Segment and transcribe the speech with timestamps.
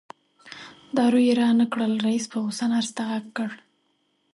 [0.95, 3.49] دارو یې رانه کړل رئیس په غوسه نرس ته غږ کړ.